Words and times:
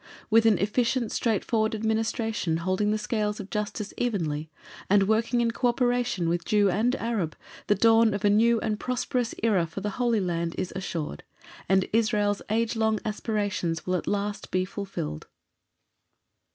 With 0.31 0.47
an 0.47 0.57
efficient 0.57 1.11
straightforward 1.11 1.75
Administration, 1.75 2.57
holding 2.65 2.89
the 2.89 2.97
scales 2.97 3.39
of 3.39 3.51
Justice 3.51 3.93
evenly, 3.99 4.49
and 4.89 5.07
working 5.07 5.41
in 5.41 5.51
co 5.51 5.67
operation 5.67 6.27
with 6.27 6.43
Jew 6.43 6.71
and 6.71 6.95
Arab, 6.95 7.35
the 7.67 7.75
dawn 7.75 8.15
of 8.15 8.25
a 8.25 8.29
new 8.31 8.59
and 8.61 8.79
prosperous 8.79 9.35
era 9.43 9.67
for 9.67 9.81
the 9.81 9.91
Holy 10.01 10.19
Land 10.19 10.55
is 10.57 10.73
assured, 10.75 11.21
and 11.69 11.87
Israel's 11.93 12.41
age 12.49 12.75
long 12.75 12.97
aspirations 13.05 13.85
will 13.85 13.93
at 13.95 14.07
last 14.07 14.49
be 14.49 14.65
fulfilled. 14.65 15.27